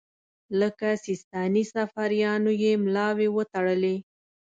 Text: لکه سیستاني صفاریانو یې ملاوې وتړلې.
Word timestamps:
لکه 0.59 0.89
سیستاني 1.05 1.63
صفاریانو 1.75 2.51
یې 2.63 2.71
ملاوې 2.85 3.27
وتړلې. 3.31 3.95